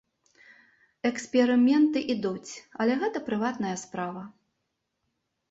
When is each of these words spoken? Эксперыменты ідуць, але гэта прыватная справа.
Эксперыменты 1.09 1.99
ідуць, 2.15 2.53
але 2.85 2.93
гэта 3.05 3.23
прыватная 3.29 3.75
справа. 3.85 4.27